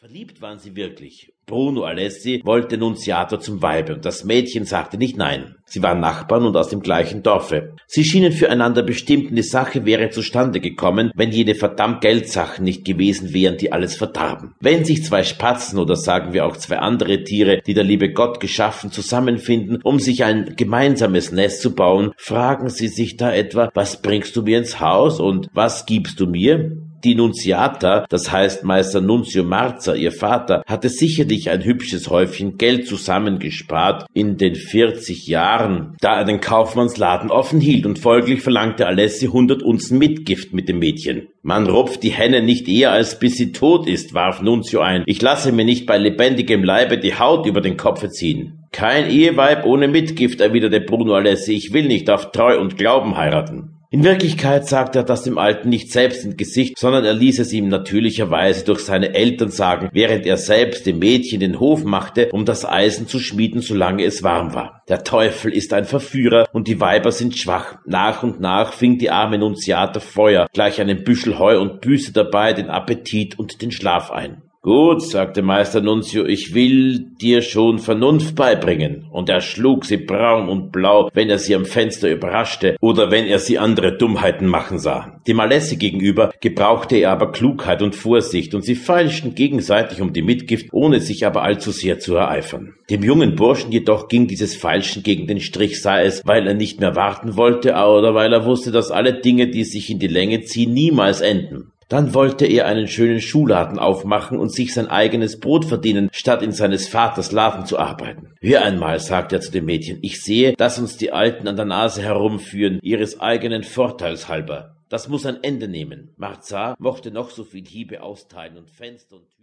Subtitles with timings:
[0.00, 1.32] Verliebt waren sie wirklich.
[1.44, 5.56] Bruno Alessi wollte Nunziata zum Weibe und das Mädchen sagte nicht nein.
[5.64, 7.74] Sie waren Nachbarn und aus dem gleichen Dorfe.
[7.88, 12.84] Sie schienen füreinander bestimmt und die Sache wäre zustande gekommen, wenn jene verdammt Geldsachen nicht
[12.84, 14.54] gewesen wären, die alles verdarben.
[14.60, 18.38] Wenn sich zwei Spatzen oder sagen wir auch zwei andere Tiere, die der liebe Gott
[18.38, 24.00] geschaffen, zusammenfinden, um sich ein gemeinsames Nest zu bauen, fragen sie sich da etwa, was
[24.00, 26.87] bringst du mir ins Haus und was gibst du mir?
[27.04, 32.88] Die Nunziata, das heißt Meister Nunzio Marza, ihr Vater, hatte sicherlich ein hübsches Häufchen Geld
[32.88, 39.26] zusammengespart in den 40 Jahren, da er den Kaufmannsladen offen hielt und folglich verlangte Alessi
[39.26, 41.28] 100 Unzen Mitgift mit dem Mädchen.
[41.42, 45.04] Man rupft die Henne nicht eher, als bis sie tot ist, warf Nunzio ein.
[45.06, 48.64] Ich lasse mir nicht bei lebendigem Leibe die Haut über den Kopf ziehen.
[48.72, 51.52] Kein Eheweib ohne Mitgift, erwiderte Bruno Alessi.
[51.52, 53.77] Ich will nicht auf Treu und Glauben heiraten.
[53.90, 57.54] In Wirklichkeit sagte er das dem Alten nicht selbst ins Gesicht, sondern er ließ es
[57.54, 62.44] ihm natürlicherweise durch seine Eltern sagen, während er selbst dem Mädchen den Hof machte, um
[62.44, 64.82] das Eisen zu schmieden, solange es warm war.
[64.88, 67.78] Der Teufel ist ein Verführer und die Weiber sind schwach.
[67.86, 72.52] Nach und nach fing die arme Nunziata Feuer, gleich einem Büschel Heu und büßte dabei
[72.52, 74.42] den Appetit und den Schlaf ein.
[74.60, 79.06] Gut, sagte Meister Nunzio, ich will dir schon Vernunft beibringen.
[79.12, 83.26] Und er schlug sie braun und blau, wenn er sie am Fenster überraschte oder wenn
[83.26, 85.20] er sie andere Dummheiten machen sah.
[85.28, 90.22] Dem Alessi gegenüber gebrauchte er aber Klugheit und Vorsicht, und sie feilschten gegenseitig um die
[90.22, 92.74] Mitgift, ohne sich aber allzu sehr zu ereifern.
[92.90, 96.80] Dem jungen Burschen jedoch ging dieses Feilschen gegen den Strich, sei es, weil er nicht
[96.80, 100.42] mehr warten wollte oder weil er wusste, dass alle Dinge, die sich in die Länge
[100.42, 101.70] ziehen, niemals enden.
[101.88, 106.52] Dann wollte er einen schönen Schuhladen aufmachen und sich sein eigenes Brot verdienen, statt in
[106.52, 108.34] seines Vaters Laden zu arbeiten.
[108.40, 111.64] Hör einmal, sagte er zu dem Mädchen, ich sehe, dass uns die Alten an der
[111.64, 114.76] Nase herumführen, ihres eigenen Vorteils halber.
[114.90, 116.14] Das muss ein Ende nehmen.
[116.16, 119.28] Marzar mochte noch so viel Hiebe austeilen und Fenster und